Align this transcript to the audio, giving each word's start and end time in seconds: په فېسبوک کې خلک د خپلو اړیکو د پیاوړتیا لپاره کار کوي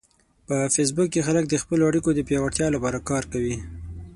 په 0.47 0.55
فېسبوک 0.73 1.07
کې 1.13 1.25
خلک 1.27 1.45
د 1.49 1.55
خپلو 1.63 1.81
اړیکو 1.89 2.09
د 2.13 2.19
پیاوړتیا 2.27 2.67
لپاره 2.75 2.99
کار 3.09 3.23
کوي 3.33 3.55